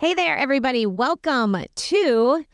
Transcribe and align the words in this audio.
Hey 0.00 0.14
there, 0.14 0.36
everybody. 0.38 0.86
Welcome 0.86 1.56
to 1.74 2.44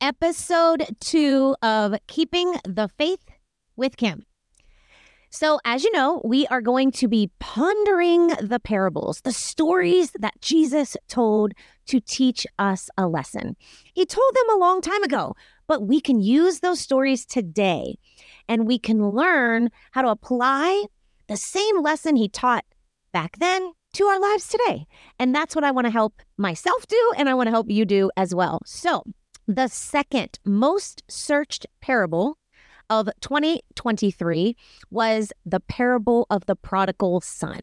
episode 0.00 0.96
two 0.98 1.54
of 1.62 1.94
Keeping 2.08 2.56
the 2.64 2.90
Faith 2.98 3.22
with 3.76 3.96
Kim. 3.96 4.24
So, 5.30 5.60
as 5.64 5.84
you 5.84 5.92
know, 5.92 6.20
we 6.24 6.48
are 6.48 6.60
going 6.60 6.90
to 6.90 7.06
be 7.06 7.30
pondering 7.38 8.32
the 8.42 8.58
parables, 8.58 9.20
the 9.20 9.30
stories 9.30 10.10
that 10.18 10.40
Jesus 10.40 10.96
told 11.06 11.52
to 11.86 12.00
teach 12.00 12.44
us 12.58 12.90
a 12.98 13.06
lesson. 13.06 13.54
He 13.94 14.04
told 14.04 14.34
them 14.34 14.56
a 14.56 14.58
long 14.58 14.80
time 14.80 15.04
ago, 15.04 15.36
but 15.68 15.86
we 15.86 16.00
can 16.00 16.18
use 16.18 16.58
those 16.58 16.80
stories 16.80 17.24
today 17.24 17.98
and 18.48 18.66
we 18.66 18.80
can 18.80 19.10
learn 19.10 19.70
how 19.92 20.02
to 20.02 20.08
apply 20.08 20.86
the 21.28 21.36
same 21.36 21.82
lesson 21.82 22.16
he 22.16 22.28
taught 22.28 22.64
back 23.12 23.38
then 23.38 23.74
to 23.94 24.04
our 24.04 24.20
lives 24.20 24.48
today. 24.48 24.86
And 25.18 25.34
that's 25.34 25.54
what 25.54 25.64
I 25.64 25.70
want 25.70 25.86
to 25.86 25.90
help 25.90 26.22
myself 26.36 26.86
do, 26.86 27.12
and 27.16 27.28
I 27.28 27.34
want 27.34 27.46
to 27.48 27.52
help 27.52 27.70
you 27.70 27.84
do 27.84 28.10
as 28.16 28.34
well. 28.34 28.60
So, 28.64 29.04
the 29.46 29.68
second 29.68 30.38
most 30.44 31.02
searched 31.08 31.66
parable 31.80 32.38
of 32.88 33.08
2023 33.20 34.56
was 34.90 35.32
the 35.44 35.60
parable 35.60 36.26
of 36.30 36.46
the 36.46 36.56
prodigal 36.56 37.20
son. 37.20 37.60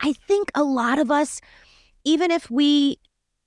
I 0.00 0.12
think 0.12 0.50
a 0.54 0.62
lot 0.62 0.98
of 0.98 1.10
us, 1.10 1.40
even 2.04 2.30
if 2.30 2.50
we, 2.50 2.98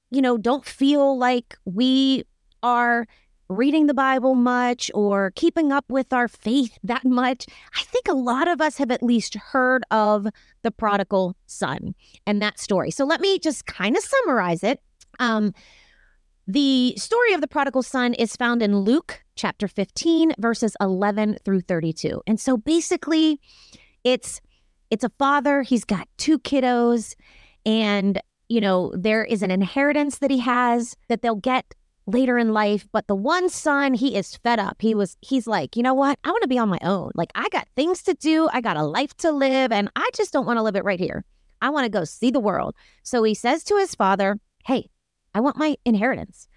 you 0.10 0.22
know, 0.22 0.38
don't 0.38 0.66
feel 0.66 1.18
like 1.18 1.58
we 1.66 2.24
are 2.62 3.08
reading 3.52 3.88
the 3.88 3.94
Bible 3.94 4.34
much 4.34 4.90
or 4.94 5.32
keeping 5.36 5.72
up 5.72 5.86
with 5.90 6.14
our 6.14 6.28
faith 6.28 6.80
that 6.84 7.06
much, 7.06 7.46
I 7.76 7.84
think 7.84 8.08
a 8.08 8.14
lot 8.14 8.48
of 8.48 8.62
us 8.62 8.78
have 8.78 8.92
at 8.92 9.04
least 9.04 9.36
heard 9.36 9.84
of 9.92 10.28
the 10.64 10.72
prodigal 10.72 11.36
son 11.46 11.94
and 12.26 12.42
that 12.42 12.60
story. 12.60 12.92
So 12.92 13.06
let 13.06 13.22
me 13.22 13.40
just 13.40 13.66
kind 13.66 13.98
of 13.98 14.04
summarize 14.04 14.64
it. 14.64 14.82
Um, 15.20 15.54
the 16.48 16.96
story 16.98 17.34
of 17.34 17.42
the 17.42 17.48
prodigal 17.48 17.84
son 17.84 18.14
is 18.14 18.36
found 18.36 18.62
in 18.62 18.80
Luke 18.80 19.24
chapter 19.36 19.68
15 19.68 20.34
verses 20.40 20.76
11 20.82 21.38
through 21.46 21.62
32. 21.62 22.22
And 22.26 22.40
so 22.40 22.58
basically 22.58 23.40
it's 24.04 24.42
it's 24.90 25.04
a 25.06 25.12
father, 25.18 25.62
he's 25.62 25.86
got 25.86 26.08
two 26.18 26.40
kiddos 26.40 27.16
and 27.66 28.22
you 28.50 28.60
know, 28.60 28.92
there 28.94 29.24
is 29.24 29.44
an 29.44 29.50
inheritance 29.50 30.18
that 30.18 30.30
he 30.30 30.40
has 30.40 30.98
that 31.08 31.22
they'll 31.22 31.36
get 31.36 31.74
later 32.12 32.38
in 32.38 32.54
life, 32.54 32.88
but 32.92 33.08
the 33.08 33.16
one 33.16 33.50
son, 33.50 33.94
he 33.94 34.16
is 34.16 34.36
fed 34.38 34.60
up. 34.60 34.78
He 34.82 34.94
was 34.94 35.18
he's 35.22 35.48
like, 35.48 35.76
"You 35.76 35.84
know 35.84 35.94
what? 35.94 36.20
I 36.24 36.30
want 36.30 36.42
to 36.44 36.48
be 36.48 36.60
on 36.60 36.70
my 36.70 36.80
own. 36.82 37.12
Like 37.16 37.32
I 37.36 37.50
got 37.50 37.68
things 37.76 38.04
to 38.04 38.14
do, 38.14 38.50
I 38.52 38.62
got 38.62 38.78
a 38.78 38.84
life 38.84 39.16
to 39.18 39.32
live, 39.32 39.72
and 39.72 39.90
I 39.96 40.10
just 40.14 40.34
don't 40.34 40.46
want 40.46 40.58
to 40.58 40.64
live 40.64 40.76
it 40.76 40.84
right 40.84 41.00
here. 41.00 41.24
I 41.62 41.70
want 41.70 41.86
to 41.86 41.90
go 41.90 42.04
see 42.04 42.32
the 42.32 42.40
world." 42.40 42.76
So 43.04 43.24
he 43.24 43.34
says 43.34 43.64
to 43.66 43.78
his 43.78 43.96
father, 43.96 44.40
"Hey, 44.66 44.90
I 45.34 45.40
want 45.40 45.58
my 45.58 45.78
inheritance. 45.86 46.48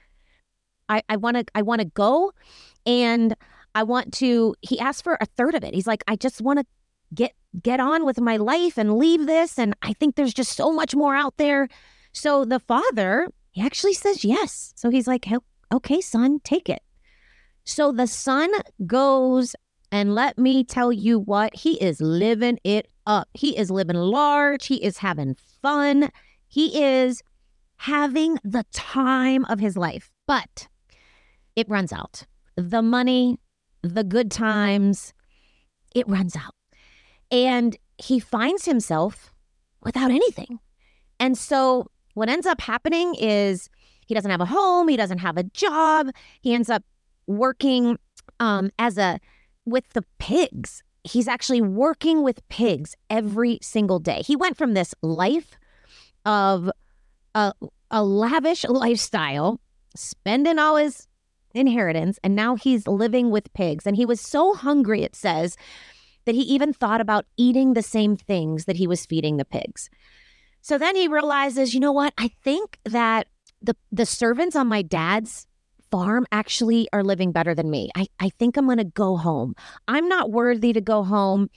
I 0.89 1.03
I 1.09 1.17
want 1.17 1.37
to 1.37 1.45
I 1.55 1.63
want 1.63 1.81
to 1.81 1.87
go 1.87 2.33
and 2.87 3.35
I 3.75 3.83
want 3.83 4.13
to 4.15 4.55
he 4.61 4.79
asked 4.79 5.05
for 5.05 5.17
a 5.21 5.27
third 5.27 5.55
of 5.55 5.65
it. 5.65 5.75
He's 5.75 5.87
like, 5.87 6.05
"I 6.09 6.17
just 6.17 6.41
want 6.41 6.61
to 6.61 6.67
get 7.15 7.33
get 7.63 7.81
on 7.81 8.05
with 8.05 8.21
my 8.21 8.37
life 8.37 8.77
and 8.77 8.99
leave 8.99 9.27
this 9.27 9.59
and 9.59 9.75
I 9.83 9.93
think 9.93 10.17
there's 10.17 10.35
just 10.35 10.53
so 10.53 10.73
much 10.73 10.95
more 10.95 11.15
out 11.15 11.37
there." 11.37 11.69
So 12.13 12.45
the 12.45 12.61
father 12.61 13.29
he 13.55 13.63
actually 13.63 13.95
says 13.95 14.25
yes. 14.25 14.73
So 14.75 14.91
he's 14.91 15.07
like, 15.07 15.29
okay, 15.73 16.01
son, 16.01 16.41
take 16.43 16.69
it. 16.69 16.83
So 17.63 17.93
the 17.93 18.09
son 18.09 18.51
goes, 18.85 19.55
and 19.93 20.13
let 20.13 20.37
me 20.37 20.65
tell 20.65 20.93
you 20.93 21.21
what, 21.21 21.55
he 21.55 21.81
is 21.81 22.01
living 22.01 22.59
it 22.65 22.89
up. 23.07 23.29
He 23.33 23.57
is 23.57 23.71
living 23.71 23.95
large. 23.95 24.67
He 24.67 24.83
is 24.85 24.99
having 24.99 25.37
fun. 25.63 26.11
He 26.49 26.83
is 26.83 27.23
having 27.77 28.39
the 28.43 28.67
time 28.73 29.45
of 29.45 29.61
his 29.61 29.77
life. 29.77 30.11
But 30.27 30.67
it 31.55 31.69
runs 31.69 31.93
out. 31.93 32.25
The 32.57 32.83
money, 32.83 33.39
the 33.83 34.03
good 34.03 34.33
times, 34.33 35.15
it 35.95 36.09
runs 36.09 36.35
out. 36.35 36.57
And 37.31 37.77
he 37.98 38.19
finds 38.19 38.64
himself 38.64 39.33
without 39.81 40.11
anything. 40.11 40.59
And 41.20 41.39
so 41.39 41.87
what 42.14 42.29
ends 42.29 42.47
up 42.47 42.61
happening 42.61 43.14
is 43.17 43.69
he 44.07 44.14
doesn't 44.14 44.30
have 44.30 44.41
a 44.41 44.47
home, 44.47 44.89
he 44.89 44.97
doesn't 44.97 45.19
have 45.19 45.36
a 45.36 45.42
job. 45.45 46.11
He 46.41 46.55
ends 46.55 46.70
up 46.70 46.83
working 47.27 47.98
um, 48.41 48.70
as 48.79 48.98
a 48.98 49.20
with 49.64 49.89
the 49.91 50.05
pigs. 50.19 50.83
He's 51.05 51.29
actually 51.29 51.61
working 51.61 52.23
with 52.23 52.47
pigs 52.48 52.97
every 53.11 53.58
single 53.61 53.98
day. 53.98 54.23
He 54.25 54.36
went 54.36 54.57
from 54.57 54.75
this 54.75 54.95
life 55.02 55.52
of 56.25 56.70
a, 57.35 57.52
a 57.91 58.02
lavish 58.02 58.64
lifestyle, 58.69 59.61
spending 59.95 60.58
all 60.58 60.77
his 60.77 61.07
inheritance, 61.55 62.19
and 62.25 62.35
now 62.35 62.57
he's 62.57 62.86
living 62.86 63.31
with 63.31 63.52
pigs. 63.55 63.86
And 63.86 63.96
he 63.96 64.07
was 64.07 64.20
so 64.20 64.55
hungry, 64.55 65.02
it 65.02 65.14
says, 65.14 65.57
that 66.25 66.35
he 66.35 66.42
even 66.42 66.73
thought 66.73 67.01
about 67.01 67.27
eating 67.36 67.75
the 67.75 67.83
same 67.83 68.17
things 68.17 68.64
that 68.64 68.77
he 68.77 68.86
was 68.86 69.07
feeding 69.07 69.36
the 69.36 69.45
pigs. 69.45 69.91
So 70.64 70.79
then 70.79 70.97
he 70.97 71.08
realizes, 71.08 71.75
you 71.75 71.80
know 71.80 71.92
what? 71.92 72.14
I 72.17 72.29
think 72.42 72.79
that 72.86 73.27
the 73.61 73.77
the 73.92 74.07
servants 74.07 74.57
on 74.57 74.67
my 74.67 74.80
dad's 74.80 75.47
farm 75.91 76.25
actually 76.33 76.89
are 76.91 77.05
living 77.05 77.33
better 77.33 77.55
than 77.55 77.70
me. 77.70 77.91
I, 77.95 78.07
I 78.19 78.30
think 78.30 78.57
I'm 78.57 78.67
to 78.75 78.85
go 78.85 79.19
home. 79.19 79.55
I'm 79.89 80.08
not 80.08 80.30
worthy 80.30 80.73
to 80.73 80.80
go 80.80 81.05
home, 81.05 81.51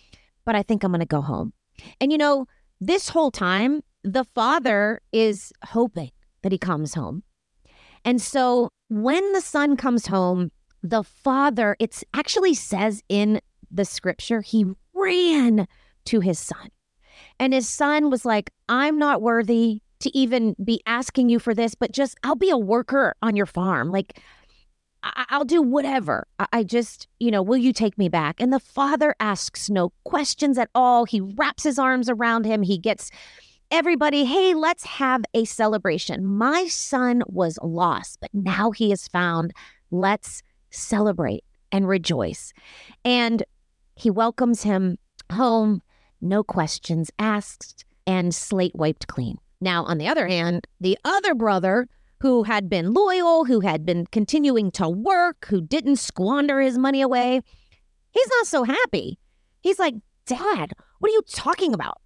but 0.44 0.56
I 0.56 0.62
think 0.62 0.84
I'm 0.84 0.92
to 0.92 1.06
go 1.06 1.22
home. 1.22 1.54
And 2.02 2.12
you 2.12 2.18
know, 2.18 2.48
this 2.82 3.08
whole 3.08 3.32
time, 3.32 3.82
the 4.04 4.26
father 4.36 5.00
is 5.14 5.54
hoping 5.68 6.12
that 6.42 6.52
he 6.52 6.58
comes 6.58 6.94
home. 6.94 7.24
And 8.04 8.22
so 8.22 8.72
when 8.90 9.32
the 9.32 9.42
son 9.42 9.78
comes 9.78 10.08
home, 10.08 10.52
the 10.84 11.04
father, 11.04 11.78
it's 11.80 12.04
actually 12.14 12.56
says 12.56 13.02
in 13.08 13.40
the 13.72 13.86
scripture, 13.86 14.42
he 14.42 14.66
ran 14.94 15.66
to 16.04 16.20
his 16.20 16.40
son. 16.40 16.72
And 17.40 17.54
his 17.54 17.68
son 17.68 18.10
was 18.10 18.26
like, 18.26 18.52
I'm 18.70 18.98
not 18.98 19.22
worthy 19.22 19.82
to 20.00 20.16
even 20.16 20.56
be 20.64 20.82
asking 20.86 21.30
you 21.30 21.40
for 21.40 21.54
this, 21.54 21.76
but 21.76 21.92
just 21.92 22.18
I'll 22.24 22.36
be 22.36 22.50
a 22.50 22.58
worker 22.58 23.16
on 23.22 23.36
your 23.36 23.46
farm. 23.46 23.92
Like, 23.92 24.20
I- 25.04 25.38
will 25.38 25.46
do 25.46 25.62
whatever. 25.62 26.28
I-, 26.40 26.48
I 26.54 26.64
just, 26.64 27.08
you 27.20 27.32
know, 27.32 27.42
will 27.42 27.58
you 27.58 27.74
take 27.74 27.98
me 27.98 28.10
back? 28.10 28.40
And 28.40 28.52
the 28.52 28.60
father 28.60 29.16
asks 29.20 29.70
no 29.70 29.92
questions 30.04 30.58
at 30.58 30.70
all. 30.76 31.06
He 31.06 31.22
wraps 31.22 31.64
his 31.64 31.80
arms 31.80 32.10
around 32.10 32.46
him. 32.46 32.64
He 32.64 32.78
gets 32.78 33.12
everybody, 33.72 34.26
hey, 34.26 34.54
let's 34.54 34.86
have 34.86 35.24
a 35.34 35.46
celebration. 35.46 36.26
My 36.26 36.68
son 36.68 37.24
was 37.28 37.60
lost, 37.62 38.20
but 38.22 38.34
now 38.34 38.72
he 38.72 38.92
is 38.92 39.08
found. 39.08 39.54
Let's 39.92 40.42
celebrate 40.70 41.44
and 41.72 41.88
rejoice. 41.88 42.54
And 43.04 43.44
he 43.96 44.10
welcomes 44.10 44.64
him 44.64 44.98
home 45.32 45.82
no 46.22 46.44
questions 46.44 47.12
asked, 47.20 47.86
and 48.06 48.34
slate 48.34 48.76
wiped 48.76 49.08
clean. 49.08 49.38
Now, 49.60 49.84
on 49.84 49.98
the 49.98 50.08
other 50.08 50.28
hand, 50.28 50.68
the 50.80 50.98
other 51.04 51.34
brother 51.34 51.88
who 52.22 52.44
had 52.44 52.70
been 52.70 52.94
loyal, 52.94 53.46
who 53.46 53.60
had 53.60 53.86
been 53.86 54.06
continuing 54.08 54.72
to 54.72 54.90
work, 54.90 55.46
who 55.50 55.62
didn't 55.62 55.98
squander 55.98 56.60
his 56.60 56.78
money 56.78 57.02
away, 57.02 57.42
he's 58.12 58.30
not 58.30 58.48
so 58.48 58.64
happy. 58.64 59.20
He's 59.62 59.80
like, 59.80 59.96
Dad, 60.26 60.74
what 61.00 61.10
are 61.10 61.14
you 61.14 61.22
talking 61.30 61.74
about? 61.74 62.02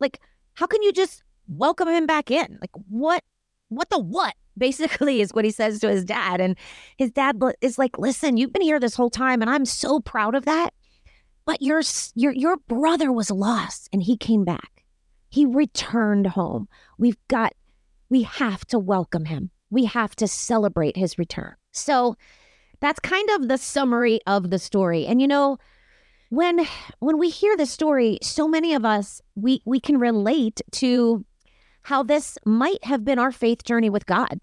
Like, 0.00 0.20
how 0.54 0.66
can 0.66 0.82
you 0.82 0.92
just 0.92 1.22
welcome 1.48 1.88
him 1.88 2.06
back 2.06 2.30
in? 2.30 2.58
Like, 2.60 2.70
what, 2.88 3.22
what 3.68 3.90
the 3.90 3.98
what? 3.98 4.34
Basically, 4.56 5.20
is 5.20 5.32
what 5.32 5.44
he 5.44 5.50
says 5.50 5.80
to 5.80 5.90
his 5.90 6.04
dad. 6.04 6.40
And 6.40 6.56
his 6.96 7.10
dad 7.10 7.42
is 7.60 7.76
like, 7.76 7.98
Listen, 7.98 8.36
you've 8.36 8.52
been 8.52 8.62
here 8.62 8.78
this 8.78 8.94
whole 8.94 9.10
time, 9.10 9.42
and 9.42 9.50
I'm 9.50 9.64
so 9.64 9.98
proud 9.98 10.36
of 10.36 10.44
that. 10.44 10.72
But 11.46 11.62
your 11.62 11.82
your 12.14 12.32
your 12.32 12.56
brother 12.56 13.12
was 13.12 13.30
lost 13.30 13.88
and 13.92 14.02
he 14.02 14.16
came 14.16 14.44
back. 14.44 14.84
He 15.30 15.44
returned 15.44 16.28
home. 16.28 16.68
We've 16.98 17.18
got 17.28 17.54
we 18.08 18.22
have 18.22 18.64
to 18.66 18.78
welcome 18.78 19.26
him. 19.26 19.50
We 19.70 19.84
have 19.86 20.14
to 20.16 20.28
celebrate 20.28 20.96
his 20.96 21.18
return. 21.18 21.54
So 21.72 22.16
that's 22.80 23.00
kind 23.00 23.28
of 23.30 23.48
the 23.48 23.58
summary 23.58 24.20
of 24.26 24.50
the 24.50 24.58
story. 24.58 25.06
And 25.06 25.20
you 25.20 25.26
know, 25.26 25.58
when 26.30 26.66
when 27.00 27.18
we 27.18 27.28
hear 27.30 27.56
the 27.56 27.66
story, 27.66 28.18
so 28.22 28.48
many 28.48 28.74
of 28.74 28.84
us 28.84 29.20
we 29.34 29.62
we 29.64 29.80
can 29.80 29.98
relate 29.98 30.62
to 30.72 31.24
how 31.84 32.02
this 32.02 32.38
might 32.44 32.82
have 32.84 33.04
been 33.04 33.18
our 33.18 33.32
faith 33.32 33.62
journey 33.64 33.90
with 33.90 34.06
God. 34.06 34.40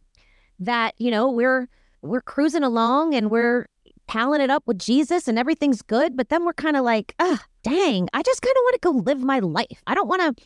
That, 0.59 0.93
you 0.97 1.11
know, 1.11 1.29
we're 1.29 1.67
we're 2.01 2.21
cruising 2.21 2.63
along 2.63 3.13
and 3.13 3.29
we're 3.29 3.65
palling 4.07 4.41
it 4.41 4.49
up 4.49 4.63
with 4.65 4.79
Jesus 4.79 5.27
and 5.27 5.39
everything's 5.39 5.81
good, 5.81 6.17
but 6.17 6.29
then 6.29 6.45
we're 6.45 6.53
kind 6.53 6.75
of 6.75 6.83
like, 6.83 7.15
ah, 7.19 7.43
dang, 7.63 8.09
I 8.13 8.21
just 8.23 8.41
kind 8.41 8.55
of 8.55 8.61
want 8.61 8.73
to 8.73 8.79
go 8.79 9.11
live 9.11 9.23
my 9.23 9.39
life. 9.39 9.81
I 9.87 9.93
don't 9.95 10.07
want 10.07 10.37
to 10.37 10.43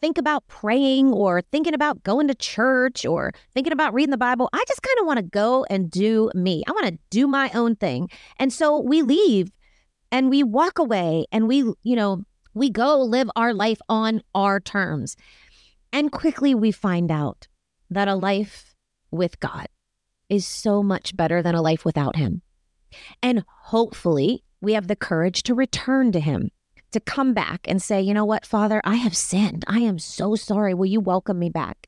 think 0.00 0.18
about 0.18 0.46
praying 0.46 1.12
or 1.12 1.42
thinking 1.50 1.74
about 1.74 2.02
going 2.02 2.28
to 2.28 2.34
church 2.34 3.04
or 3.04 3.32
thinking 3.52 3.72
about 3.72 3.94
reading 3.94 4.10
the 4.10 4.16
Bible. 4.16 4.48
I 4.52 4.64
just 4.68 4.82
kind 4.82 4.98
of 5.00 5.06
want 5.06 5.18
to 5.18 5.24
go 5.24 5.66
and 5.68 5.90
do 5.90 6.30
me. 6.34 6.62
I 6.66 6.72
want 6.72 6.86
to 6.86 6.98
do 7.10 7.26
my 7.26 7.50
own 7.54 7.76
thing. 7.76 8.08
And 8.38 8.52
so 8.52 8.78
we 8.78 9.02
leave 9.02 9.50
and 10.12 10.30
we 10.30 10.42
walk 10.42 10.78
away 10.78 11.26
and 11.32 11.48
we, 11.48 11.58
you 11.82 11.96
know, 11.96 12.22
we 12.54 12.70
go 12.70 13.02
live 13.02 13.30
our 13.36 13.52
life 13.52 13.80
on 13.88 14.22
our 14.34 14.60
terms. 14.60 15.16
And 15.92 16.12
quickly 16.12 16.54
we 16.54 16.70
find 16.70 17.10
out 17.10 17.46
that 17.90 18.08
a 18.08 18.14
life 18.14 18.74
with 19.10 19.40
God 19.40 19.66
is 20.28 20.46
so 20.46 20.82
much 20.82 21.16
better 21.16 21.42
than 21.42 21.54
a 21.54 21.62
life 21.62 21.84
without 21.84 22.16
Him. 22.16 22.42
And 23.22 23.44
hopefully, 23.64 24.44
we 24.60 24.74
have 24.74 24.88
the 24.88 24.96
courage 24.96 25.42
to 25.44 25.54
return 25.54 26.12
to 26.12 26.20
Him, 26.20 26.50
to 26.92 27.00
come 27.00 27.34
back 27.34 27.60
and 27.66 27.80
say, 27.80 28.00
you 28.00 28.14
know 28.14 28.24
what, 28.24 28.46
Father, 28.46 28.80
I 28.84 28.96
have 28.96 29.16
sinned. 29.16 29.64
I 29.66 29.80
am 29.80 29.98
so 29.98 30.34
sorry. 30.34 30.74
Will 30.74 30.86
you 30.86 31.00
welcome 31.00 31.38
me 31.38 31.50
back? 31.50 31.86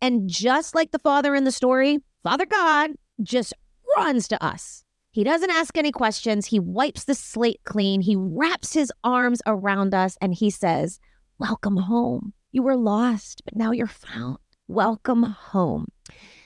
And 0.00 0.28
just 0.28 0.74
like 0.74 0.90
the 0.90 0.98
Father 0.98 1.34
in 1.34 1.44
the 1.44 1.52
story, 1.52 1.98
Father 2.22 2.46
God 2.46 2.92
just 3.22 3.54
runs 3.96 4.28
to 4.28 4.42
us. 4.42 4.84
He 5.12 5.22
doesn't 5.22 5.50
ask 5.50 5.78
any 5.78 5.92
questions. 5.92 6.46
He 6.46 6.58
wipes 6.58 7.04
the 7.04 7.14
slate 7.14 7.60
clean. 7.64 8.00
He 8.00 8.16
wraps 8.16 8.72
his 8.72 8.92
arms 9.04 9.40
around 9.46 9.94
us 9.94 10.18
and 10.20 10.34
he 10.34 10.50
says, 10.50 10.98
Welcome 11.38 11.76
home. 11.76 12.32
You 12.50 12.62
were 12.62 12.76
lost, 12.76 13.42
but 13.44 13.54
now 13.56 13.70
you're 13.70 13.86
found. 13.86 14.38
Welcome 14.66 15.22
home. 15.22 15.86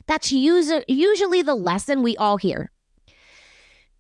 That's 0.07 0.33
usually 0.33 1.43
the 1.43 1.55
lesson 1.55 2.03
we 2.03 2.17
all 2.17 2.37
hear. 2.37 2.71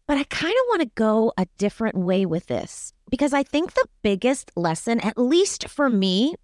But 0.08 0.16
I 0.16 0.24
kind 0.24 0.52
of 0.52 0.64
want 0.70 0.80
to 0.80 0.90
go 0.94 1.32
a 1.36 1.46
different 1.58 1.94
way 1.94 2.24
with 2.24 2.46
this 2.46 2.94
because 3.10 3.34
I 3.34 3.42
think 3.42 3.74
the 3.74 3.86
biggest 4.02 4.50
lesson, 4.56 5.00
at 5.00 5.18
least 5.18 5.68
for 5.68 5.90
me, 5.90 6.34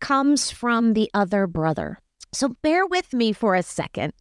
comes 0.00 0.52
from 0.52 0.94
the 0.94 1.10
other 1.12 1.48
brother. 1.48 1.98
So 2.32 2.56
bear 2.62 2.86
with 2.86 3.12
me 3.12 3.32
for 3.32 3.56
a 3.56 3.62
second 3.62 4.14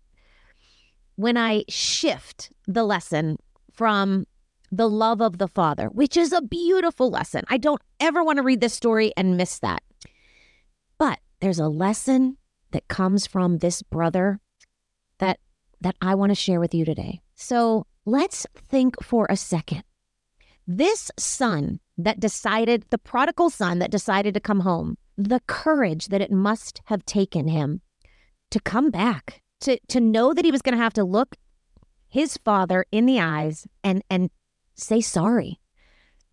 when 1.16 1.38
I 1.38 1.64
shift 1.70 2.52
the 2.68 2.84
lesson 2.84 3.38
from 3.72 4.26
the 4.72 4.90
love 4.90 5.22
of 5.22 5.38
the 5.38 5.48
Father, 5.48 5.88
which 5.88 6.18
is 6.18 6.34
a 6.34 6.42
beautiful 6.42 7.12
lesson. 7.12 7.44
I 7.50 7.58
don't 7.58 7.82
ever 8.00 8.24
want 8.24 8.38
to 8.38 8.44
read 8.44 8.62
this 8.62 8.74
story 8.74 9.12
and 9.16 9.38
miss 9.38 9.60
that. 9.60 9.84
But 10.98 11.20
there's 11.40 11.60
a 11.60 11.68
lesson 11.68 12.38
that 12.72 12.88
comes 12.88 13.28
from 13.28 13.60
this 13.60 13.84
brother 13.84 14.40
that 15.20 15.40
that 15.82 15.96
I 16.02 16.16
want 16.16 16.32
to 16.32 16.36
share 16.36 16.60
with 16.60 16.74
you 16.74 16.86
today. 16.86 17.22
So, 17.36 17.86
let's 18.06 18.46
think 18.56 19.02
for 19.04 19.28
a 19.30 19.38
second. 19.38 19.84
This 20.68 21.12
son 21.18 21.80
that 21.98 22.20
decided, 22.20 22.86
the 22.90 22.98
prodigal 22.98 23.50
son 23.50 23.80
that 23.80 23.92
decided 23.92 24.34
to 24.34 24.40
come 24.40 24.62
home, 24.62 24.98
the 25.18 25.42
courage 25.48 26.08
that 26.08 26.22
it 26.22 26.32
must 26.32 26.82
have 26.86 27.06
taken 27.06 27.48
him 27.48 27.82
to 28.50 28.60
come 28.60 28.90
back, 28.90 29.42
to 29.62 29.80
to 29.88 30.00
know 30.00 30.34
that 30.34 30.46
he 30.46 30.52
was 30.52 30.62
going 30.62 30.76
to 30.76 30.84
have 30.84 30.94
to 30.94 31.04
look 31.04 31.36
his 32.08 32.38
father 32.38 32.86
in 32.92 33.06
the 33.06 33.20
eyes 33.20 33.68
and 33.84 34.04
and 34.10 34.30
say 34.76 35.02
sorry. 35.02 35.60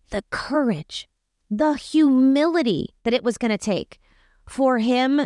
The 0.09 0.23
courage, 0.31 1.07
the 1.49 1.73
humility 1.73 2.95
that 3.03 3.13
it 3.13 3.23
was 3.23 3.37
going 3.37 3.51
to 3.51 3.57
take 3.57 3.99
for 4.47 4.79
him 4.79 5.25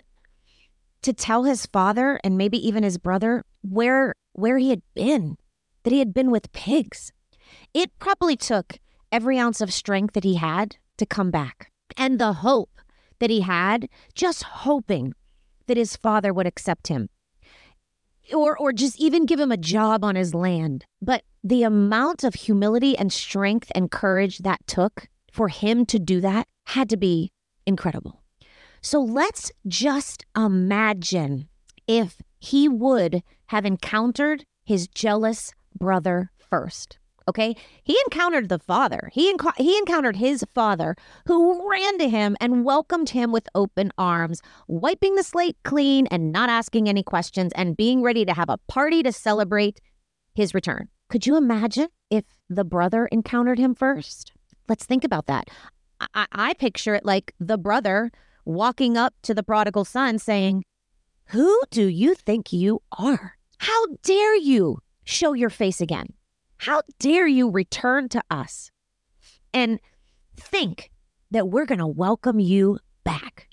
to 1.02 1.14
tell 1.14 1.44
his 1.44 1.66
father 1.66 2.20
and 2.24 2.38
maybe 2.38 2.58
even 2.66 2.84
his 2.84 2.98
brother 2.98 3.46
where 3.62 4.16
where 4.34 4.58
he 4.58 4.70
had 4.70 4.82
been, 4.94 5.38
that 5.84 5.94
he 5.94 6.00
had 6.00 6.14
been 6.14 6.32
with 6.32 6.52
pigs. 6.52 7.12
It 7.74 7.92
probably 8.00 8.36
took 8.36 8.80
every 9.12 9.38
ounce 9.38 9.62
of 9.62 9.74
strength 9.74 10.14
that 10.14 10.24
he 10.24 10.36
had 10.36 10.78
to 10.98 11.06
come 11.06 11.32
back 11.32 11.72
and 11.98 12.20
the 12.20 12.34
hope 12.34 12.80
that 13.20 13.30
he 13.30 13.42
had, 13.42 13.88
just 14.16 14.44
hoping 14.44 15.14
that 15.68 15.78
his 15.78 15.96
father 15.96 16.34
would 16.34 16.48
accept 16.48 16.88
him 16.88 17.10
or 18.34 18.58
or 18.58 18.72
just 18.72 19.00
even 19.00 19.26
give 19.26 19.40
him 19.40 19.52
a 19.52 19.58
job 19.58 20.04
on 20.04 20.16
his 20.16 20.34
land. 20.34 20.86
But 21.02 21.24
the 21.44 21.64
amount 21.64 22.24
of 22.24 22.36
humility 22.36 22.98
and 22.98 23.12
strength 23.12 23.72
and 23.76 23.92
courage 23.92 24.40
that 24.40 24.66
took 24.68 25.08
for 25.32 25.50
him 25.50 25.86
to 25.88 26.00
do 26.00 26.22
that 26.22 26.48
had 26.68 26.90
to 26.90 26.98
be 26.98 27.32
incredible. 27.66 28.22
So 28.82 29.00
let's 29.00 29.52
just 29.68 30.26
imagine 30.36 31.48
if 31.88 32.22
he 32.40 32.68
would 32.68 33.24
have 33.48 33.66
encountered 33.66 34.46
his 34.64 34.88
jealous 34.88 35.54
brother 35.80 36.32
first. 36.50 36.98
Okay. 37.28 37.56
He 37.84 37.98
encountered 38.06 38.50
the 38.50 38.60
father. 38.60 39.10
He, 39.14 39.34
enc- 39.34 39.58
he 39.58 39.78
encountered 39.78 40.18
his 40.18 40.44
father 40.54 40.96
who 41.26 41.70
ran 41.70 41.98
to 42.00 42.10
him 42.10 42.36
and 42.42 42.66
welcomed 42.66 43.10
him 43.10 43.32
with 43.32 43.48
open 43.56 43.92
arms, 43.98 44.42
wiping 44.68 45.16
the 45.16 45.24
slate 45.24 45.58
clean 45.64 46.08
and 46.08 46.32
not 46.32 46.50
asking 46.50 46.90
any 46.90 47.04
questions 47.04 47.52
and 47.56 47.78
being 47.78 48.02
ready 48.02 48.26
to 48.26 48.34
have 48.34 48.50
a 48.50 48.60
party 48.68 49.04
to 49.04 49.12
celebrate 49.12 49.80
his 50.36 50.54
return. 50.54 50.90
Could 51.10 51.26
you 51.26 51.38
imagine 51.38 51.88
if 52.10 52.26
the 52.50 52.66
brother 52.66 53.06
encountered 53.08 53.60
him 53.60 53.74
first? 53.76 54.34
Let's 54.68 54.86
think 54.86 55.04
about 55.04 55.28
that. 55.28 55.48
I, 56.14 56.26
I 56.32 56.54
picture 56.54 56.96
it 56.96 57.06
like 57.06 57.34
the 57.40 57.58
brother 57.58 58.12
walking 58.46 58.98
up 58.98 59.14
to 59.24 59.34
the 59.34 59.44
prodigal 59.44 59.86
son 59.86 60.20
saying, 60.20 60.66
Who 61.28 61.62
do 61.70 61.88
you 61.88 62.16
think 62.16 62.52
you 62.52 62.82
are? 62.98 63.38
How 63.60 63.86
dare 64.04 64.36
you 64.36 64.80
show 65.04 65.34
your 65.34 65.50
face 65.50 65.82
again? 65.82 66.14
How 66.58 66.82
dare 67.00 67.28
you 67.28 67.50
return 67.50 68.10
to 68.10 68.24
us 68.30 68.72
and 69.54 69.80
think 70.38 70.92
that 71.32 71.50
we're 71.50 71.66
going 71.66 71.80
to 71.80 71.88
welcome 71.88 72.40
you 72.40 72.80
back? 73.04 73.48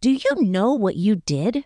Do 0.00 0.10
you 0.10 0.30
know 0.36 0.74
what 0.74 0.96
you 0.96 1.16
did? 1.16 1.64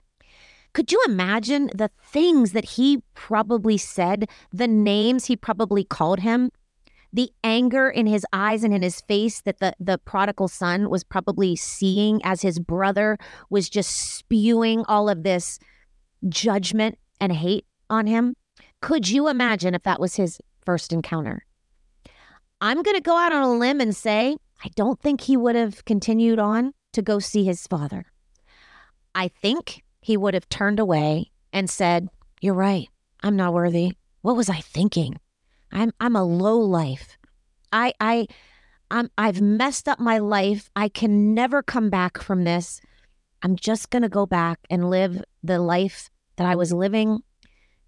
Could 0.72 0.93
you 0.93 1.02
imagine 1.06 1.70
the 1.75 1.90
things 2.02 2.52
that 2.52 2.64
he 2.64 3.02
probably 3.14 3.76
said, 3.76 4.28
the 4.52 4.69
names 4.69 5.26
he 5.26 5.37
probably 5.37 5.84
called 5.84 6.20
him? 6.20 6.50
the 7.12 7.31
anger 7.43 7.88
in 7.88 8.06
his 8.06 8.25
eyes 8.32 8.62
and 8.62 8.73
in 8.73 8.82
his 8.82 9.00
face 9.00 9.40
that 9.43 9.58
the, 9.58 9.75
the 9.81 9.99
prodigal 9.99 10.49
son 10.49 10.88
was 10.88 11.05
probably 11.05 11.56
seeing 11.56 12.20
as 12.25 12.43
his 12.43 12.58
brother 12.58 13.19
was 13.49 13.69
just 13.69 13.90
spewing 14.16 14.84
all 14.87 15.08
of 15.08 15.23
this 15.23 15.58
judgment 16.28 16.99
and 17.20 17.32
hate 17.32 17.66
on 17.88 18.06
him. 18.06 18.37
Could 18.80 19.08
you 19.08 19.28
imagine 19.28 19.74
if 19.74 19.82
that 19.82 20.00
was 20.00 20.16
his 20.16 20.40
first 20.64 20.92
encounter? 20.92 21.44
I'm 22.60 22.82
going 22.82 22.96
to 22.96 23.02
go 23.02 23.16
out 23.16 23.32
on 23.32 23.42
a 23.42 23.52
limb 23.52 23.80
and 23.80 23.94
say, 23.94 24.36
I 24.64 24.68
don't 24.74 25.00
think 25.00 25.22
he 25.22 25.36
would 25.36 25.54
have 25.54 25.84
continued 25.84 26.38
on 26.38 26.72
to 26.92 27.02
go 27.02 27.18
see 27.18 27.44
his 27.44 27.66
father. 27.66 28.06
I 29.14 29.28
think 29.28 29.82
he 30.00 30.16
would 30.16 30.34
have 30.34 30.48
turned 30.48 30.78
away 30.78 31.30
and 31.52 31.68
said, 31.68 32.08
You're 32.40 32.54
right. 32.54 32.88
I'm 33.22 33.36
not 33.36 33.52
worthy. 33.52 33.92
What 34.22 34.36
was 34.36 34.48
I 34.48 34.60
thinking? 34.60 35.18
I'm 35.72 35.92
I'm 36.00 36.16
a 36.16 36.24
low 36.24 36.58
life. 36.58 37.18
I 37.72 37.92
I 38.00 38.26
I'm 38.90 39.10
I've 39.16 39.40
messed 39.40 39.88
up 39.88 39.98
my 39.98 40.18
life. 40.18 40.70
I 40.74 40.88
can 40.88 41.34
never 41.34 41.62
come 41.62 41.90
back 41.90 42.18
from 42.18 42.44
this. 42.44 42.80
I'm 43.42 43.56
just 43.56 43.90
going 43.90 44.02
to 44.02 44.08
go 44.08 44.26
back 44.26 44.58
and 44.68 44.90
live 44.90 45.22
the 45.42 45.58
life 45.58 46.10
that 46.36 46.46
I 46.46 46.56
was 46.56 46.72
living 46.72 47.20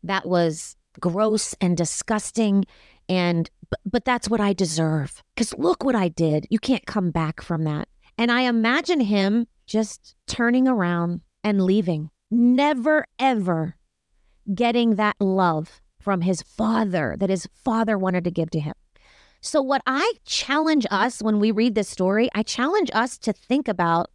that 0.02 0.26
was 0.26 0.76
gross 1.00 1.54
and 1.60 1.76
disgusting 1.76 2.64
and 3.08 3.50
but, 3.70 3.80
but 3.84 4.04
that's 4.04 4.28
what 4.28 4.40
I 4.40 4.52
deserve. 4.52 5.22
Cuz 5.36 5.54
look 5.56 5.84
what 5.84 5.94
I 5.94 6.08
did. 6.08 6.46
You 6.50 6.58
can't 6.58 6.86
come 6.86 7.10
back 7.10 7.40
from 7.40 7.64
that. 7.64 7.88
And 8.18 8.30
I 8.30 8.42
imagine 8.42 9.00
him 9.00 9.46
just 9.66 10.14
turning 10.26 10.68
around 10.68 11.22
and 11.42 11.62
leaving. 11.62 12.10
Never 12.30 13.06
ever 13.18 13.76
getting 14.54 14.96
that 14.96 15.16
love 15.20 15.80
from 16.00 16.22
his 16.22 16.42
father 16.42 17.16
that 17.18 17.30
his 17.30 17.46
father 17.54 17.96
wanted 17.96 18.24
to 18.24 18.30
give 18.30 18.50
to 18.50 18.60
him. 18.60 18.74
So, 19.40 19.60
what 19.60 19.82
I 19.86 20.12
challenge 20.24 20.86
us 20.90 21.20
when 21.20 21.40
we 21.40 21.50
read 21.50 21.74
this 21.74 21.88
story, 21.88 22.28
I 22.34 22.42
challenge 22.42 22.90
us 22.94 23.18
to 23.18 23.32
think 23.32 23.66
about 23.66 24.10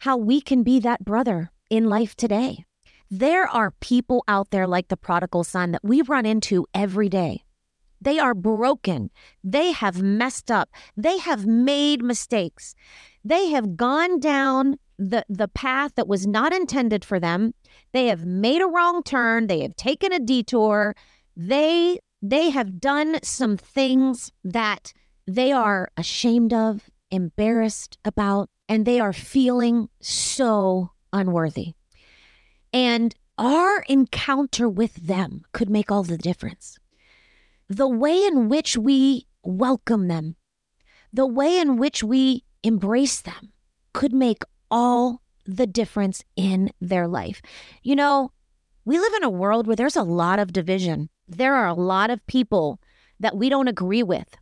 how 0.00 0.16
we 0.16 0.40
can 0.40 0.62
be 0.62 0.80
that 0.80 1.04
brother 1.04 1.52
in 1.68 1.84
life 1.88 2.16
today. 2.16 2.64
There 3.10 3.48
are 3.48 3.72
people 3.80 4.22
out 4.28 4.50
there 4.50 4.68
like 4.68 4.86
the 4.86 4.96
prodigal 4.96 5.42
son 5.42 5.72
that 5.72 5.82
we 5.82 6.00
run 6.02 6.26
into 6.26 6.66
every 6.72 7.08
day. 7.08 7.44
They 8.00 8.18
are 8.18 8.34
broken. 8.34 9.10
They 9.42 9.72
have 9.72 10.00
messed 10.00 10.50
up. 10.50 10.70
They 10.96 11.18
have 11.18 11.44
made 11.44 12.04
mistakes. 12.04 12.74
They 13.24 13.48
have 13.50 13.76
gone 13.76 14.20
down 14.20 14.76
the, 14.96 15.24
the 15.28 15.48
path 15.48 15.96
that 15.96 16.06
was 16.06 16.26
not 16.26 16.52
intended 16.52 17.04
for 17.04 17.18
them. 17.18 17.52
They 17.92 18.06
have 18.06 18.24
made 18.24 18.62
a 18.62 18.68
wrong 18.68 19.02
turn. 19.02 19.48
They 19.48 19.62
have 19.62 19.74
taken 19.76 20.12
a 20.12 20.20
detour. 20.20 20.94
They 21.36 21.98
they 22.22 22.50
have 22.50 22.80
done 22.80 23.18
some 23.22 23.56
things 23.56 24.30
that 24.44 24.92
they 25.26 25.52
are 25.52 25.90
ashamed 25.96 26.52
of, 26.52 26.90
embarrassed 27.10 27.98
about, 28.04 28.50
and 28.68 28.84
they 28.84 29.00
are 29.00 29.14
feeling 29.14 29.88
so 30.00 30.90
unworthy. 31.14 31.74
And 32.72 33.14
our 33.38 33.80
encounter 33.88 34.68
with 34.68 34.94
them 34.94 35.42
could 35.52 35.70
make 35.70 35.90
all 35.90 36.02
the 36.02 36.18
difference. 36.18 36.78
The 37.68 37.88
way 37.88 38.24
in 38.24 38.48
which 38.48 38.76
we 38.76 39.26
welcome 39.42 40.08
them, 40.08 40.36
the 41.12 41.26
way 41.26 41.58
in 41.58 41.76
which 41.76 42.02
we 42.04 42.44
embrace 42.62 43.20
them 43.20 43.52
could 43.92 44.12
make 44.12 44.42
all 44.70 45.22
the 45.46 45.66
difference 45.66 46.22
in 46.36 46.70
their 46.80 47.08
life. 47.08 47.40
You 47.82 47.96
know, 47.96 48.32
we 48.84 48.98
live 48.98 49.14
in 49.14 49.24
a 49.24 49.30
world 49.30 49.66
where 49.66 49.76
there's 49.76 49.96
a 49.96 50.02
lot 50.02 50.38
of 50.38 50.52
division. 50.52 51.08
There 51.26 51.54
are 51.54 51.66
a 51.66 51.74
lot 51.74 52.10
of 52.10 52.26
people 52.26 52.80
that 53.18 53.36
we 53.36 53.48
don't 53.48 53.68
agree 53.68 54.02
with. 54.02 54.36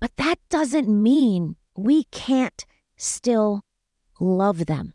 But 0.00 0.16
that 0.16 0.36
doesn't 0.50 0.88
mean 0.88 1.56
we 1.76 2.04
can't 2.04 2.64
still 2.96 3.62
love 4.20 4.66
them. 4.66 4.94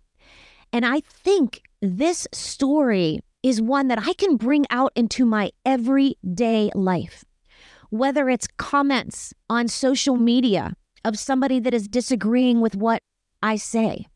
And 0.74 0.86
I 0.86 1.00
think 1.00 1.62
this 1.82 2.28
story 2.32 3.20
is 3.44 3.62
one 3.62 3.88
that 3.88 4.00
I 4.00 4.14
can 4.14 4.36
bring 4.36 4.66
out 4.70 4.92
into 4.96 5.26
my 5.26 5.52
everyday 5.66 6.72
life. 6.74 7.24
Whether 7.90 8.30
it's 8.30 8.48
comments 8.58 9.34
on 9.50 9.68
social 9.68 10.18
media 10.18 10.74
of 11.06 11.18
somebody 11.18 11.60
that 11.60 11.74
is 11.74 11.88
disagreeing 11.88 12.60
with 12.60 12.76
what 12.76 13.02
I 13.42 13.56
say, 13.56 14.08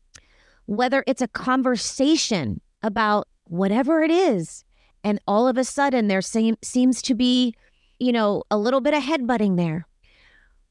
whether 0.66 1.04
it's 1.06 1.22
a 1.22 1.28
conversation 1.28 2.60
about 2.82 3.28
whatever 3.44 4.02
it 4.02 4.10
is, 4.10 4.64
and 5.04 5.20
all 5.26 5.48
of 5.48 5.56
a 5.56 5.64
sudden 5.64 6.08
there 6.08 6.22
seem, 6.22 6.56
seems 6.62 7.00
to 7.02 7.14
be, 7.14 7.54
you 7.98 8.12
know, 8.12 8.42
a 8.50 8.58
little 8.58 8.80
bit 8.80 8.94
of 8.94 9.02
headbutting 9.02 9.56
there. 9.56 9.86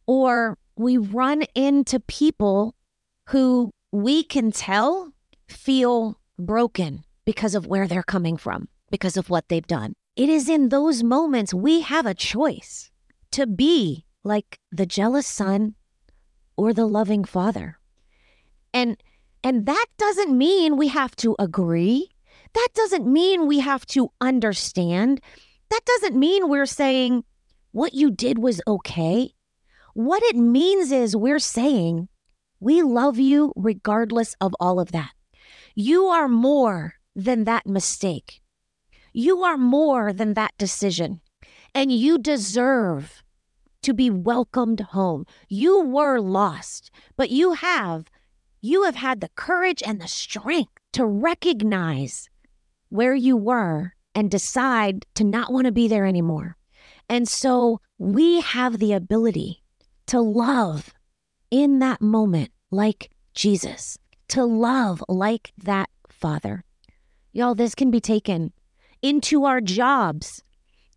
Or 0.05 0.57
we 0.75 0.97
run 0.97 1.43
into 1.55 1.99
people 1.99 2.75
who 3.29 3.71
we 3.91 4.23
can 4.23 4.51
tell 4.51 5.11
feel 5.47 6.17
broken 6.45 7.03
because 7.25 7.55
of 7.55 7.67
where 7.67 7.87
they're 7.87 8.03
coming 8.03 8.37
from, 8.37 8.67
because 8.89 9.17
of 9.17 9.29
what 9.29 9.47
they've 9.49 9.67
done. 9.67 9.93
It 10.15 10.29
is 10.29 10.49
in 10.49 10.69
those 10.69 11.03
moments 11.03 11.53
we 11.53 11.81
have 11.81 12.05
a 12.05 12.13
choice 12.13 12.91
to 13.31 13.47
be 13.47 14.05
like 14.23 14.59
the 14.71 14.85
jealous 14.85 15.27
son 15.27 15.75
or 16.57 16.73
the 16.73 16.85
loving 16.85 17.23
father. 17.23 17.79
And 18.73 19.01
and 19.43 19.65
that 19.65 19.85
doesn't 19.97 20.37
mean 20.37 20.77
we 20.77 20.89
have 20.89 21.15
to 21.17 21.35
agree. 21.39 22.09
That 22.53 22.69
doesn't 22.75 23.07
mean 23.07 23.47
we 23.47 23.59
have 23.59 23.85
to 23.87 24.11
understand. 24.21 25.21
That 25.69 25.81
doesn't 25.85 26.19
mean 26.19 26.49
we're 26.49 26.67
saying 26.67 27.23
what 27.71 27.93
you 27.93 28.11
did 28.11 28.37
was 28.37 28.61
okay. 28.67 29.31
What 29.93 30.21
it 30.23 30.35
means 30.35 30.91
is 30.91 31.15
we're 31.15 31.39
saying 31.39 32.09
we 32.59 32.83
love 32.83 33.17
you 33.17 33.53
regardless 33.55 34.35
of 34.39 34.53
all 34.59 34.79
of 34.79 34.91
that. 34.91 35.11
You 35.75 36.05
are 36.05 36.27
more 36.27 36.95
than 37.15 37.43
that 37.45 37.65
mistake. 37.65 38.41
You 39.13 39.43
are 39.43 39.57
more 39.57 40.13
than 40.13 40.33
that 40.33 40.53
decision. 40.57 41.21
And 41.73 41.91
you 41.91 42.17
deserve 42.17 43.23
to 43.83 43.93
be 43.93 44.09
welcomed 44.09 44.79
home. 44.79 45.25
You 45.49 45.81
were 45.81 46.19
lost, 46.19 46.91
but 47.15 47.29
you 47.29 47.53
have 47.53 48.05
you 48.63 48.83
have 48.83 48.95
had 48.95 49.21
the 49.21 49.29
courage 49.35 49.81
and 49.83 49.99
the 49.99 50.07
strength 50.07 50.71
to 50.93 51.03
recognize 51.05 52.29
where 52.89 53.15
you 53.15 53.35
were 53.35 53.93
and 54.13 54.29
decide 54.29 55.05
to 55.15 55.23
not 55.23 55.51
want 55.51 55.65
to 55.65 55.71
be 55.71 55.87
there 55.87 56.05
anymore. 56.05 56.57
And 57.09 57.27
so 57.27 57.81
we 57.97 58.41
have 58.41 58.77
the 58.77 58.93
ability 58.93 59.63
to 60.07 60.21
love 60.21 60.93
in 61.49 61.79
that 61.79 62.01
moment 62.01 62.51
like 62.69 63.09
Jesus, 63.33 63.97
to 64.31 64.45
love 64.45 65.03
like 65.09 65.51
that 65.61 65.89
Father. 66.09 66.63
Y'all, 67.33 67.53
this 67.53 67.75
can 67.75 67.91
be 67.91 67.99
taken 67.99 68.53
into 69.01 69.43
our 69.43 69.59
jobs 69.59 70.41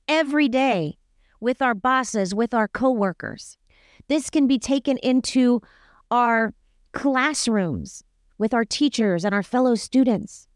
every 0.07 0.49
day 0.49 0.99
with 1.41 1.61
our 1.61 1.75
bosses, 1.75 2.33
with 2.33 2.55
our 2.55 2.69
coworkers. 2.69 3.59
This 4.07 4.31
can 4.31 4.47
be 4.47 4.59
taken 4.59 4.99
into 4.99 5.61
our 6.13 6.55
classrooms 6.93 8.05
with 8.39 8.55
our 8.55 8.65
teachers 8.65 9.25
and 9.25 9.35
our 9.35 9.43
fellow 9.43 9.75
students. 9.75 10.47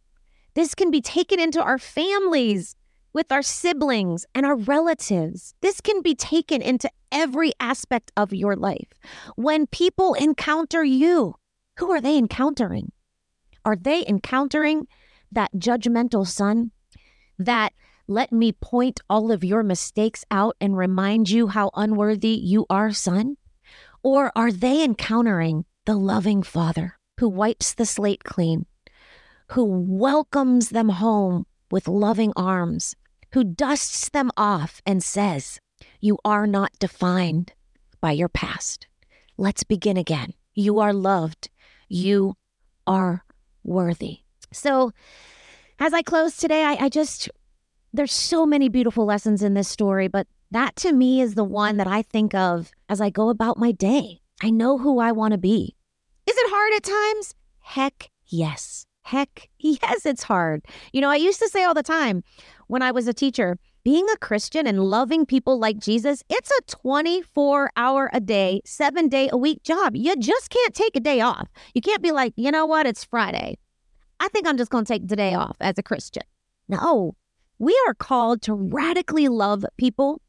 This 0.54 0.76
can 0.76 0.92
be 0.92 1.00
taken 1.00 1.40
into 1.40 1.60
our 1.60 1.78
families 1.78 2.76
with 3.12 3.32
our 3.32 3.42
siblings 3.42 4.24
and 4.36 4.46
our 4.46 4.56
relatives. 4.56 5.52
This 5.62 5.80
can 5.80 6.00
be 6.00 6.14
taken 6.14 6.62
into 6.62 6.88
every 7.10 7.52
aspect 7.58 8.12
of 8.16 8.32
your 8.32 8.54
life. 8.54 8.92
When 9.34 9.66
people 9.66 10.14
encounter 10.14 10.84
you, 10.84 11.34
who 11.78 11.90
are 11.92 12.00
they 12.00 12.18
encountering? 12.18 12.92
Are 13.64 13.76
they 13.76 14.04
encountering 14.06 14.86
that 15.30 15.52
judgmental 15.56 16.26
son 16.26 16.72
that 17.38 17.72
let 18.06 18.32
me 18.32 18.52
point 18.52 19.00
all 19.08 19.30
of 19.30 19.44
your 19.44 19.62
mistakes 19.62 20.24
out 20.30 20.56
and 20.60 20.76
remind 20.76 21.30
you 21.30 21.48
how 21.48 21.70
unworthy 21.74 22.30
you 22.30 22.66
are, 22.68 22.90
son? 22.90 23.36
Or 24.02 24.32
are 24.34 24.50
they 24.50 24.82
encountering 24.82 25.66
the 25.84 25.94
loving 25.94 26.42
father 26.42 26.98
who 27.20 27.28
wipes 27.28 27.74
the 27.74 27.86
slate 27.86 28.24
clean, 28.24 28.66
who 29.48 29.64
welcomes 29.64 30.70
them 30.70 30.88
home 30.88 31.46
with 31.70 31.86
loving 31.86 32.32
arms, 32.34 32.96
who 33.34 33.44
dusts 33.44 34.08
them 34.08 34.30
off 34.36 34.80
and 34.86 35.02
says, 35.02 35.60
You 36.00 36.18
are 36.24 36.46
not 36.46 36.72
defined 36.78 37.52
by 38.00 38.12
your 38.12 38.28
past. 38.28 38.86
Let's 39.36 39.64
begin 39.64 39.96
again. 39.96 40.32
You 40.54 40.80
are 40.80 40.92
loved. 40.92 41.50
You 41.88 42.36
are 42.86 43.24
worthy. 43.64 44.20
So, 44.52 44.92
as 45.78 45.92
I 45.92 46.02
close 46.02 46.36
today, 46.36 46.64
I, 46.64 46.86
I 46.86 46.88
just, 46.88 47.28
there's 47.92 48.12
so 48.12 48.46
many 48.46 48.68
beautiful 48.68 49.04
lessons 49.04 49.42
in 49.42 49.54
this 49.54 49.68
story, 49.68 50.08
but 50.08 50.26
that 50.50 50.76
to 50.76 50.92
me 50.92 51.20
is 51.20 51.34
the 51.34 51.44
one 51.44 51.76
that 51.76 51.86
I 51.86 52.02
think 52.02 52.34
of 52.34 52.70
as 52.88 53.00
I 53.00 53.10
go 53.10 53.28
about 53.28 53.58
my 53.58 53.72
day. 53.72 54.20
I 54.42 54.50
know 54.50 54.78
who 54.78 54.98
I 54.98 55.12
want 55.12 55.32
to 55.32 55.38
be. 55.38 55.76
Is 56.26 56.36
it 56.36 56.50
hard 56.50 56.72
at 56.74 56.82
times? 56.82 57.34
Heck 57.60 58.10
yes. 58.26 58.86
Heck 59.02 59.48
yes, 59.58 60.06
it's 60.06 60.22
hard. 60.22 60.64
You 60.92 61.00
know, 61.00 61.10
I 61.10 61.16
used 61.16 61.40
to 61.40 61.48
say 61.48 61.64
all 61.64 61.74
the 61.74 61.82
time 61.82 62.22
when 62.66 62.82
I 62.82 62.90
was 62.90 63.08
a 63.08 63.14
teacher, 63.14 63.58
being 63.88 64.06
a 64.10 64.18
Christian 64.18 64.66
and 64.66 64.84
loving 64.84 65.24
people 65.24 65.58
like 65.58 65.78
Jesus, 65.78 66.22
it's 66.28 66.50
a 66.50 66.62
24 66.66 67.70
hour 67.74 68.10
a 68.12 68.20
day, 68.20 68.60
seven 68.66 69.08
day 69.08 69.30
a 69.32 69.38
week 69.38 69.62
job. 69.62 69.96
You 69.96 70.14
just 70.14 70.50
can't 70.50 70.74
take 70.74 70.94
a 70.94 71.00
day 71.00 71.22
off. 71.22 71.48
You 71.72 71.80
can't 71.80 72.02
be 72.02 72.12
like, 72.12 72.34
you 72.36 72.50
know 72.50 72.66
what, 72.66 72.86
it's 72.86 73.02
Friday. 73.02 73.56
I 74.20 74.28
think 74.28 74.46
I'm 74.46 74.58
just 74.58 74.70
going 74.70 74.84
to 74.84 74.92
take 74.92 75.08
the 75.08 75.16
day 75.16 75.32
off 75.32 75.56
as 75.60 75.78
a 75.78 75.82
Christian. 75.82 76.24
No, 76.68 77.16
we 77.58 77.74
are 77.86 77.94
called 77.94 78.42
to 78.42 78.52
radically 78.52 79.26
love 79.28 79.64
people. 79.78 80.20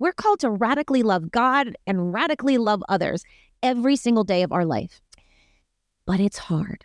We're 0.00 0.10
called 0.10 0.40
to 0.40 0.50
radically 0.50 1.04
love 1.04 1.30
God 1.30 1.76
and 1.86 2.12
radically 2.12 2.58
love 2.58 2.82
others 2.88 3.22
every 3.62 3.94
single 3.94 4.24
day 4.24 4.42
of 4.42 4.50
our 4.50 4.64
life. 4.64 5.00
But 6.06 6.18
it's 6.18 6.38
hard. 6.38 6.84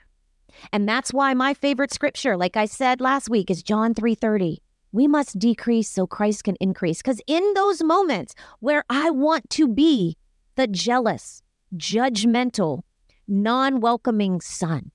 And 0.72 0.88
that's 0.88 1.12
why 1.12 1.34
my 1.34 1.56
favorite 1.56 1.92
scripture, 1.92 2.38
like 2.38 2.56
I 2.56 2.66
said 2.66 3.02
last 3.02 3.28
week, 3.28 3.50
is 3.50 3.64
John 3.64 3.96
3:30. 3.96 4.58
We 4.92 5.08
must 5.08 5.40
decrease 5.40 5.90
so 5.90 6.06
Christ 6.06 6.44
can 6.44 6.56
increase. 6.60 6.98
Because 6.98 7.22
in 7.28 7.54
those 7.54 7.84
moments 7.84 8.36
where 8.60 8.84
I 8.90 9.10
want 9.10 9.50
to 9.52 9.68
be 9.68 10.18
the 10.56 10.68
jealous, 10.68 11.42
judgmental, 11.76 12.82
non 13.28 13.80
welcoming 13.80 14.42
son, 14.42 14.92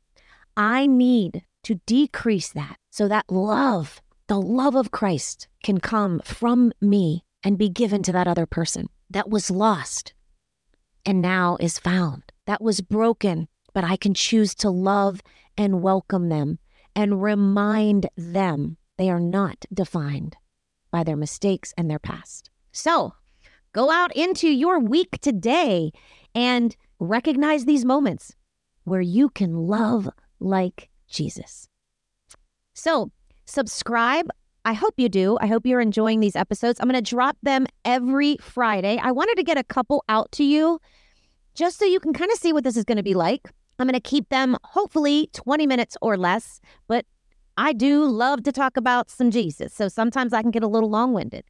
I 0.56 0.86
need 0.86 1.44
to 1.64 1.80
decrease 1.86 2.52
that 2.52 2.76
so 2.90 3.08
that 3.08 3.30
love, 3.30 4.00
the 4.26 4.40
love 4.40 4.74
of 4.74 4.90
Christ, 4.90 5.48
can 5.62 5.80
come 5.80 6.20
from 6.24 6.72
me 6.80 7.24
and 7.42 7.58
be 7.58 7.68
given 7.68 8.02
to 8.04 8.12
that 8.12 8.28
other 8.28 8.46
person 8.46 8.88
that 9.10 9.30
was 9.30 9.50
lost 9.50 10.14
and 11.04 11.22
now 11.22 11.56
is 11.60 11.78
found, 11.78 12.32
that 12.46 12.60
was 12.60 12.80
broken, 12.80 13.48
but 13.72 13.84
I 13.84 13.96
can 13.96 14.14
choose 14.14 14.54
to 14.56 14.70
love 14.70 15.20
and 15.56 15.82
welcome 15.82 16.28
them 16.28 16.58
and 16.94 17.22
remind 17.22 18.08
them 18.16 18.76
they 18.98 19.10
are 19.10 19.20
not 19.20 19.64
defined 19.72 20.36
by 20.90 21.04
their 21.04 21.16
mistakes 21.16 21.72
and 21.76 21.90
their 21.90 21.98
past. 21.98 22.50
So 22.72 23.14
go 23.72 23.90
out 23.90 24.14
into 24.16 24.48
your 24.48 24.78
week 24.78 25.18
today 25.20 25.92
and 26.34 26.76
recognize 26.98 27.64
these 27.64 27.84
moments 27.84 28.34
where 28.84 29.00
you 29.00 29.28
can 29.28 29.54
love 29.54 30.08
like 30.40 30.88
Jesus. 31.08 31.68
So, 32.74 33.10
subscribe. 33.46 34.28
I 34.64 34.72
hope 34.72 34.94
you 34.96 35.08
do. 35.08 35.38
I 35.40 35.46
hope 35.46 35.66
you're 35.66 35.80
enjoying 35.80 36.20
these 36.20 36.36
episodes. 36.36 36.80
I'm 36.80 36.88
going 36.88 37.02
to 37.02 37.10
drop 37.10 37.36
them 37.42 37.66
every 37.84 38.36
Friday. 38.40 38.98
I 39.00 39.12
wanted 39.12 39.36
to 39.36 39.44
get 39.44 39.58
a 39.58 39.64
couple 39.64 40.04
out 40.08 40.30
to 40.32 40.44
you 40.44 40.80
just 41.54 41.78
so 41.78 41.84
you 41.84 42.00
can 42.00 42.12
kind 42.12 42.30
of 42.30 42.38
see 42.38 42.52
what 42.52 42.64
this 42.64 42.76
is 42.76 42.84
going 42.84 42.96
to 42.96 43.02
be 43.02 43.14
like. 43.14 43.50
I'm 43.78 43.86
going 43.86 43.94
to 43.94 44.00
keep 44.00 44.28
them 44.28 44.56
hopefully 44.62 45.30
20 45.34 45.66
minutes 45.66 45.96
or 46.00 46.16
less, 46.16 46.60
but 46.88 47.04
I 47.56 47.72
do 47.72 48.04
love 48.04 48.42
to 48.44 48.52
talk 48.52 48.76
about 48.76 49.10
some 49.10 49.30
Jesus. 49.30 49.72
So 49.72 49.88
sometimes 49.88 50.32
I 50.32 50.42
can 50.42 50.50
get 50.50 50.62
a 50.62 50.68
little 50.68 50.90
long 50.90 51.12
winded. 51.12 51.44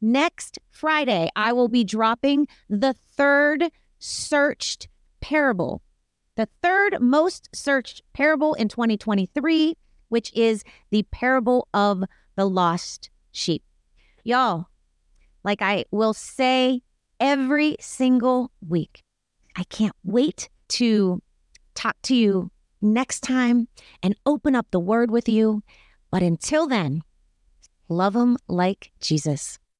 Next 0.00 0.58
Friday, 0.70 1.28
I 1.36 1.52
will 1.52 1.68
be 1.68 1.84
dropping 1.84 2.48
the 2.68 2.94
third 3.16 3.64
searched 3.98 4.88
parable 5.20 5.82
the 6.36 6.48
third 6.62 7.00
most 7.00 7.48
searched 7.54 8.02
parable 8.12 8.54
in 8.54 8.68
2023, 8.68 9.74
which 10.08 10.32
is 10.34 10.62
the 10.90 11.02
parable 11.10 11.66
of 11.74 12.04
the 12.36 12.44
lost 12.44 13.10
sheep. 13.32 13.64
Y'all, 14.22 14.66
like 15.42 15.62
I 15.62 15.86
will 15.90 16.12
say 16.12 16.82
every 17.18 17.76
single 17.80 18.52
week, 18.66 19.02
I 19.56 19.64
can't 19.64 19.96
wait 20.04 20.50
to 20.68 21.22
talk 21.74 21.96
to 22.02 22.14
you 22.14 22.50
next 22.80 23.20
time 23.20 23.68
and 24.02 24.16
open 24.24 24.54
up 24.54 24.66
the 24.70 24.80
word 24.80 25.10
with 25.10 25.28
you. 25.28 25.62
But 26.10 26.22
until 26.22 26.66
then, 26.66 27.02
love 27.88 28.14
them 28.14 28.36
like 28.48 28.92
Jesus. 29.00 29.58